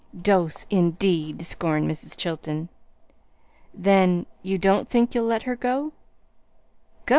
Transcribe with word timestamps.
"'Dose,' 0.19 0.65
indeed!" 0.71 1.43
scorned 1.45 1.87
Mrs. 1.87 2.17
Chilton. 2.17 2.69
"Then 3.71 4.25
you 4.41 4.57
don't 4.57 4.89
think 4.89 5.13
you'll 5.13 5.25
let 5.25 5.43
her 5.43 5.55
go?" 5.55 5.93
"Go? 7.05 7.09